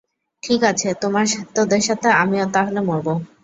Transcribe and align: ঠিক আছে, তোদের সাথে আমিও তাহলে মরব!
ঠিক 0.43 0.61
আছে, 0.71 0.89
তোদের 1.55 1.81
সাথে 1.87 2.07
আমিও 2.21 2.45
তাহলে 2.55 2.79
মরব! 2.87 3.07